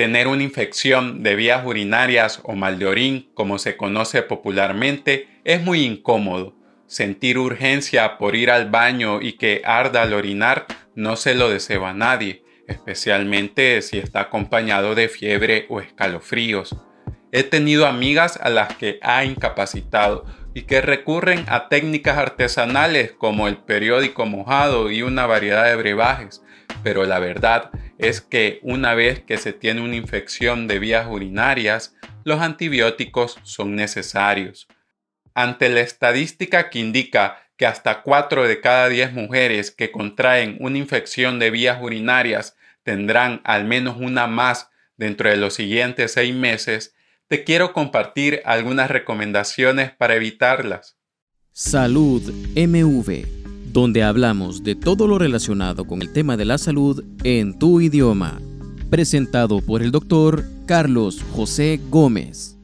[0.00, 5.62] Tener una infección de vías urinarias o mal de orín, como se conoce popularmente, es
[5.62, 6.56] muy incómodo.
[6.86, 11.84] Sentir urgencia por ir al baño y que arda al orinar no se lo deseo
[11.84, 16.74] a nadie, especialmente si está acompañado de fiebre o escalofríos.
[17.30, 20.24] He tenido amigas a las que ha incapacitado
[20.54, 26.42] y que recurren a técnicas artesanales como el periódico mojado y una variedad de brebajes,
[26.82, 27.70] pero la verdad
[28.02, 33.74] es que una vez que se tiene una infección de vías urinarias, los antibióticos son
[33.74, 34.68] necesarios.
[35.34, 40.78] Ante la estadística que indica que hasta 4 de cada 10 mujeres que contraen una
[40.78, 46.94] infección de vías urinarias tendrán al menos una más dentro de los siguientes seis meses,
[47.26, 50.96] te quiero compartir algunas recomendaciones para evitarlas.
[51.52, 52.22] Salud
[52.54, 53.39] MV,
[53.72, 58.40] donde hablamos de todo lo relacionado con el tema de la salud en tu idioma.
[58.90, 62.56] Presentado por el doctor Carlos José Gómez.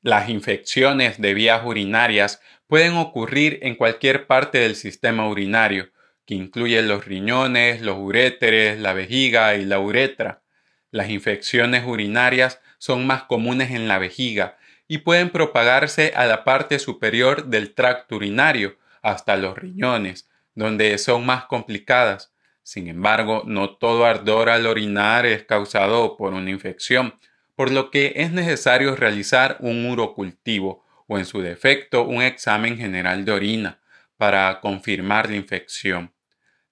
[0.00, 5.90] Las infecciones de vías urinarias pueden ocurrir en cualquier parte del sistema urinario,
[6.24, 10.42] que incluye los riñones, los uréteres, la vejiga y la uretra.
[10.90, 14.56] Las infecciones urinarias son más comunes en la vejiga
[14.88, 21.24] y pueden propagarse a la parte superior del tracto urinario hasta los riñones, donde son
[21.24, 22.32] más complicadas.
[22.64, 27.14] Sin embargo, no todo ardor al orinar es causado por una infección,
[27.54, 33.24] por lo que es necesario realizar un urocultivo o en su defecto un examen general
[33.24, 33.78] de orina
[34.16, 36.12] para confirmar la infección.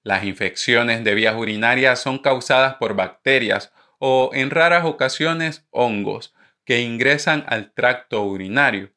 [0.02, 6.80] Las infecciones de vías urinarias son causadas por bacterias o en raras ocasiones hongos que
[6.80, 8.91] ingresan al tracto urinario.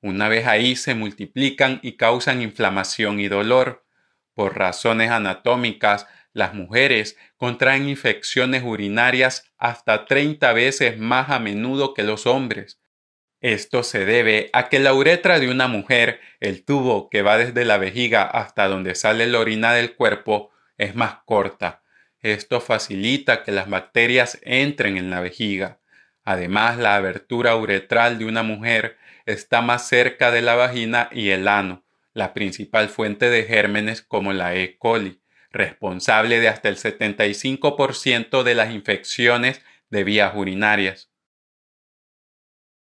[0.00, 3.83] Una vez ahí se multiplican y causan inflamación y dolor.
[4.34, 12.02] Por razones anatómicas, las mujeres contraen infecciones urinarias hasta 30 veces más a menudo que
[12.02, 12.80] los hombres.
[13.40, 17.64] Esto se debe a que la uretra de una mujer, el tubo que va desde
[17.64, 21.84] la vejiga hasta donde sale la orina del cuerpo, es más corta
[22.24, 25.78] esto facilita que las bacterias entren en la vejiga.
[26.22, 31.46] Además, la abertura uretral de una mujer está más cerca de la vagina y el
[31.48, 31.83] ano,
[32.14, 34.78] la principal fuente de gérmenes como la E.
[34.78, 35.20] coli,
[35.50, 39.60] responsable de hasta el 75% de las infecciones
[39.90, 41.10] de vías urinarias.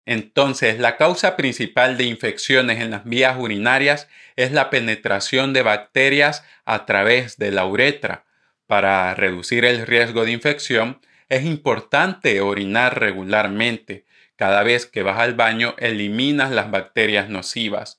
[0.05, 6.43] Entonces, la causa principal de infecciones en las vías urinarias es la penetración de bacterias
[6.65, 8.25] a través de la uretra,
[8.69, 14.05] para reducir el riesgo de infección, es importante orinar regularmente.
[14.35, 17.98] Cada vez que vas al baño, eliminas las bacterias nocivas.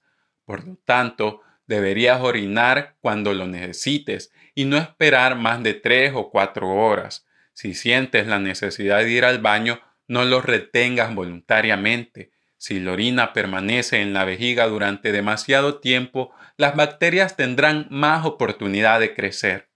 [0.50, 6.28] Por lo tanto, deberías orinar cuando lo necesites y no esperar más de tres o
[6.28, 7.24] cuatro horas.
[7.52, 12.32] Si sientes la necesidad de ir al baño, no lo retengas voluntariamente.
[12.56, 18.98] Si la orina permanece en la vejiga durante demasiado tiempo, las bacterias tendrán más oportunidad
[18.98, 19.70] de crecer.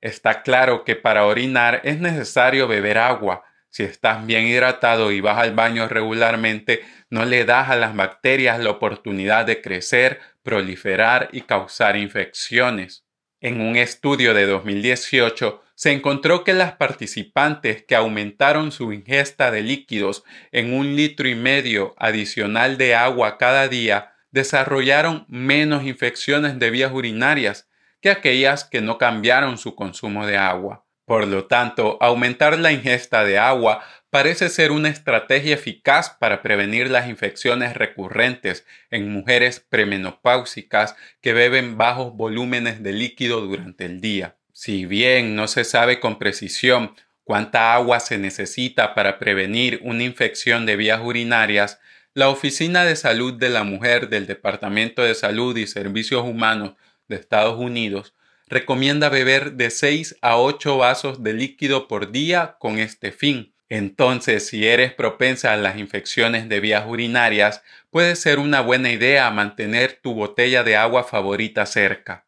[0.00, 3.42] Está claro que para orinar es necesario beber agua.
[3.76, 8.58] Si estás bien hidratado y vas al baño regularmente, no le das a las bacterias
[8.58, 13.04] la oportunidad de crecer, proliferar y causar infecciones.
[13.38, 19.60] En un estudio de 2018 se encontró que las participantes que aumentaron su ingesta de
[19.60, 26.70] líquidos en un litro y medio adicional de agua cada día desarrollaron menos infecciones de
[26.70, 27.68] vías urinarias
[28.00, 30.85] que aquellas que no cambiaron su consumo de agua.
[31.06, 33.80] Por lo tanto, aumentar la ingesta de agua
[34.10, 41.78] parece ser una estrategia eficaz para prevenir las infecciones recurrentes en mujeres premenopáusicas que beben
[41.78, 44.36] bajos volúmenes de líquido durante el día.
[44.52, 50.66] Si bien no se sabe con precisión cuánta agua se necesita para prevenir una infección
[50.66, 51.78] de vías urinarias,
[52.14, 56.72] la Oficina de Salud de la Mujer del Departamento de Salud y Servicios Humanos
[57.06, 58.12] de Estados Unidos
[58.46, 63.54] recomienda beber de 6 a 8 vasos de líquido por día con este fin.
[63.68, 69.28] Entonces, si eres propensa a las infecciones de vías urinarias, puede ser una buena idea
[69.30, 72.26] mantener tu botella de agua favorita cerca.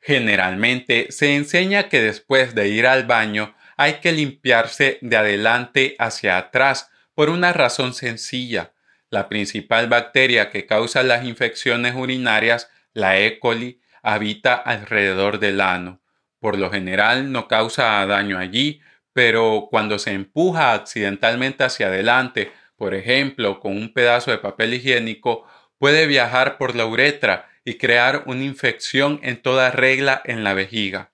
[0.00, 6.36] Generalmente se enseña que después de ir al baño hay que limpiarse de adelante hacia
[6.36, 8.74] atrás por una razón sencilla.
[9.10, 13.38] La principal bacteria que causa las infecciones urinarias la E.
[13.38, 16.00] coli habita alrededor del ano.
[16.38, 18.80] Por lo general no causa daño allí,
[19.12, 25.46] pero cuando se empuja accidentalmente hacia adelante, por ejemplo, con un pedazo de papel higiénico,
[25.78, 31.12] puede viajar por la uretra y crear una infección en toda regla en la vejiga.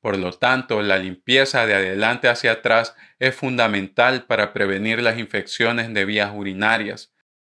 [0.00, 5.92] Por lo tanto, la limpieza de adelante hacia atrás es fundamental para prevenir las infecciones
[5.94, 7.11] de vías urinarias.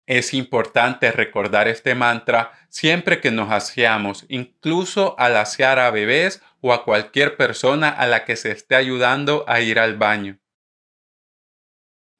[0.05, 6.73] Es importante recordar este mantra siempre que nos aseamos, incluso al asear a bebés o
[6.73, 10.39] a cualquier persona a la que se esté ayudando a ir al baño.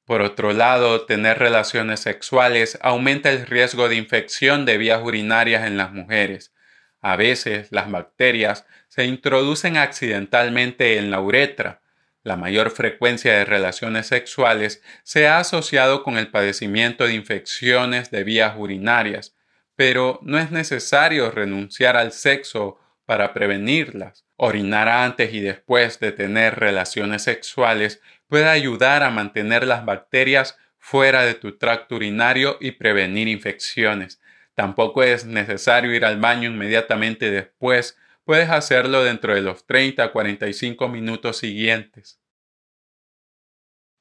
[0.06, 5.77] Por otro lado, tener relaciones sexuales aumenta el riesgo de infección de vías urinarias en
[5.77, 6.53] las mujeres.
[7.00, 11.82] A veces las bacterias se introducen accidentalmente en la uretra.
[12.24, 18.24] La mayor frecuencia de relaciones sexuales se ha asociado con el padecimiento de infecciones de
[18.24, 19.36] vías urinarias,
[19.75, 24.25] pero no es necesario renunciar al sexo para prevenirlas.
[24.38, 31.24] Orinar antes y después de tener relaciones sexuales puede ayudar a mantener las bacterias fuera
[31.24, 34.22] de tu tracto urinario y prevenir infecciones.
[34.56, 40.12] Tampoco es necesario ir al baño inmediatamente después puedes hacerlo dentro de los 30 a
[40.12, 42.20] 45 minutos siguientes.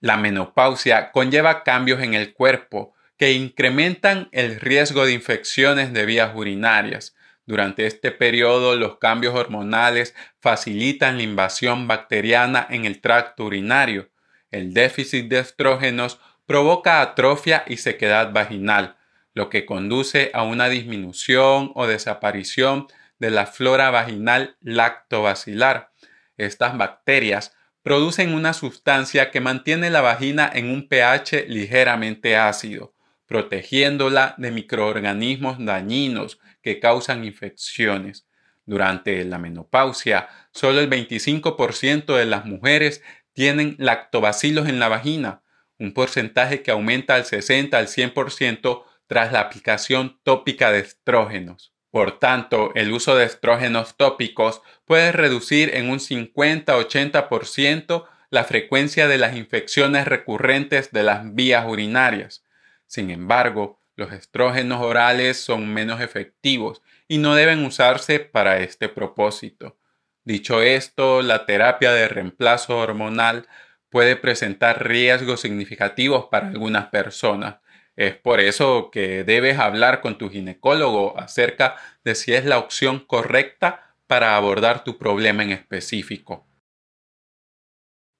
[0.01, 6.33] La menopausia conlleva cambios en el cuerpo que incrementan el riesgo de infecciones de vías
[6.35, 7.15] urinarias.
[7.47, 14.11] Durante este periodo los cambios hormonales facilitan la invasión bacteriana en el tracto urinario.
[14.51, 18.97] El déficit de estrógenos provoca atrofia y sequedad vaginal,
[19.35, 22.89] lo que conduce a una disminución o desaparición
[23.23, 25.93] de la flora vaginal lactobacilar.
[26.37, 27.55] Estas bacterias
[27.85, 32.97] producen una sustancia que mantiene la vagina en un pH ligeramente ácido,
[33.27, 38.27] protegiéndola de microorganismos dañinos que causan infecciones.
[38.67, 43.05] Durante la menopausia, solo el 25% de las mujeres
[43.35, 45.43] tienen lactobacilos en la vagina,
[45.79, 51.72] un porcentaje que aumenta al 60 al 100% tras la aplicación tópica de estrógenos.
[51.93, 59.19] Por tanto, el uso de estrógenos tópicos puede reducir en un 50-80% la frecuencia de
[59.19, 62.47] las infecciones recurrentes de las vías urinarias.
[62.87, 69.77] Sin embargo, los estrógenos orales son menos efectivos y no deben usarse para este propósito.
[70.25, 73.47] Dicho esto, la terapia de reemplazo hormonal
[73.91, 77.57] puede presentar riesgos significativos para algunas personas,
[77.97, 83.01] es por eso que debes hablar con tu ginecólogo acerca de si es la opción
[83.01, 86.47] correcta para abordar tu problema en específico.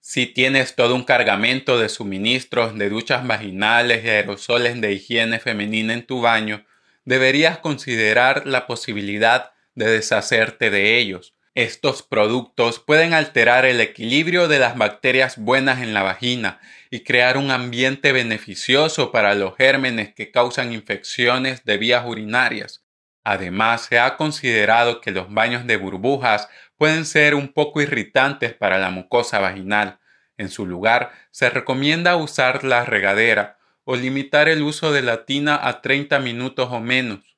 [0.01, 5.95] Si tienes todo un cargamento de suministros de duchas vaginales y aerosoles de higiene femenina
[5.95, 6.67] en tu baño,
[7.05, 11.35] deberías considerar la posibilidad de deshacerte de ellos.
[11.55, 17.37] Estos productos pueden alterar el equilibrio de las bacterias buenas en la vagina y crear
[17.37, 22.87] un ambiente beneficioso para los gérmenes que causan infecciones de vías urinarias.
[23.23, 28.79] Además, se ha considerado que los baños de burbujas pueden ser un poco irritantes para
[28.79, 30.01] la mucosa vaginal.
[30.39, 35.61] En su lugar, se recomienda usar la regadera o limitar el uso de la tina
[35.69, 37.32] a 30 minutos o menos.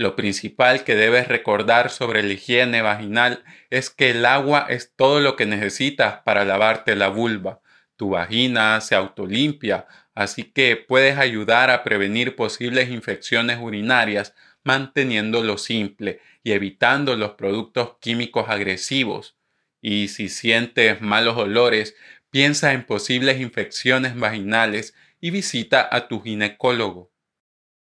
[0.00, 5.20] Lo principal que debes recordar sobre la higiene vaginal es que el agua es todo
[5.20, 7.60] lo que necesitas para lavarte la vulva
[8.00, 16.18] tu vagina se autolimpia, así que puedes ayudar a prevenir posibles infecciones urinarias manteniéndolo simple
[16.42, 19.36] y evitando los productos químicos agresivos.
[19.82, 21.94] Y si sientes malos olores,
[22.30, 27.09] piensa en posibles infecciones vaginales y visita a tu ginecólogo.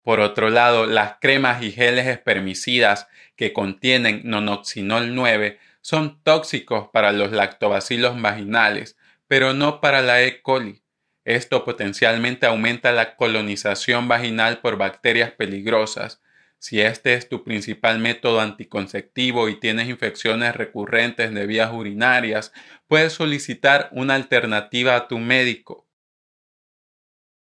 [0.08, 7.12] Por otro lado, las cremas y geles espermicidas que contienen nonoxinol 9 son tóxicos para
[7.12, 8.98] los lactobacilos vaginales,
[9.28, 10.42] pero no para la E.
[10.42, 10.82] coli.
[11.26, 16.22] Esto potencialmente aumenta la colonización vaginal por bacterias peligrosas.
[16.58, 22.54] Si este es tu principal método anticonceptivo y tienes infecciones recurrentes de vías urinarias,
[22.88, 25.87] puedes solicitar una alternativa a tu médico.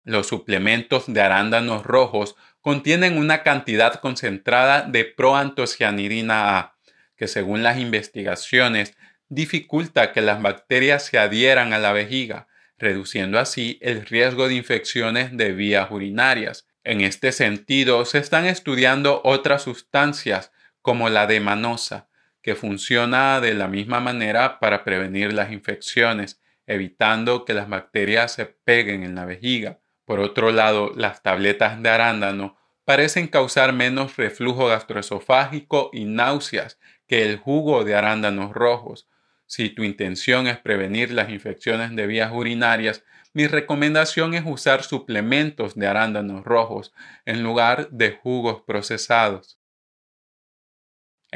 [0.06, 6.76] Los suplementos de arándanos rojos contienen una cantidad concentrada de proantocianidina A,
[7.16, 8.96] que según las investigaciones
[9.28, 12.46] dificulta que las bacterias se adhieran a la vejiga,
[12.78, 16.68] reduciendo así el riesgo de infecciones de vías urinarias.
[16.84, 22.08] En este sentido, se están estudiando otras sustancias como la demanosa,
[22.42, 28.46] que funciona de la misma manera para prevenir las infecciones, evitando que las bacterias se
[28.46, 29.80] peguen en la vejiga.
[30.06, 37.24] Por otro lado, las tabletas de arándano parecen causar menos reflujo gastroesofágico y náuseas que
[37.24, 39.08] el jugo de arándanos rojos,
[39.46, 45.74] si tu intención es prevenir las infecciones de vías urinarias, mi recomendación es usar suplementos
[45.74, 46.94] de arándanos rojos
[47.24, 49.58] en lugar de jugos procesados.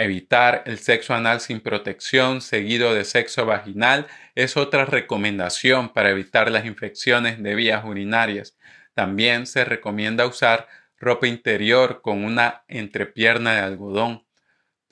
[0.01, 6.51] Evitar el sexo anal sin protección seguido de sexo vaginal es otra recomendación para evitar
[6.51, 8.57] las infecciones de vías urinarias.
[8.95, 14.25] También se recomienda usar ropa interior con una entrepierna de algodón.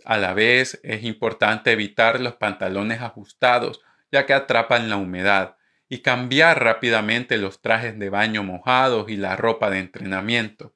[0.05, 3.81] A la vez es importante evitar los pantalones ajustados
[4.13, 5.57] ya que atrapan la humedad
[5.89, 10.75] y cambiar rápidamente los trajes de baño mojados y la ropa de entrenamiento.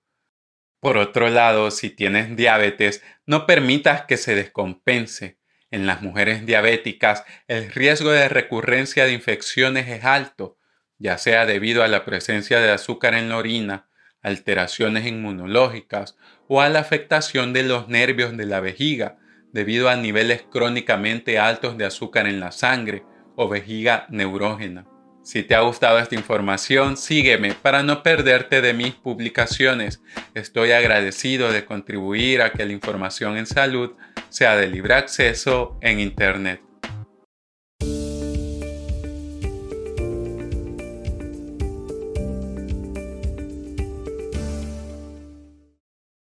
[0.83, 5.39] Por otro lado, si tienes diabetes, no permitas que se descompense.
[5.71, 10.59] En las mujeres diabéticas, el riesgo de recurrencia de infecciones es alto,
[10.99, 13.91] ya sea debido a la presencia de azúcar en la orina,
[14.23, 16.17] alteraciones inmunológicas
[16.49, 19.19] o a la afectación de los nervios de la vejiga
[19.53, 23.05] debido a niveles crónicamente altos de azúcar en la sangre
[23.37, 24.92] o vejiga neurógena.
[25.23, 30.02] Si te ha gustado esta información, sígueme para no perderte de mis publicaciones.
[30.35, 33.93] Estoy agradecido de contribuir a que la información en salud
[34.31, 36.72] sea de libre acceso en Internet.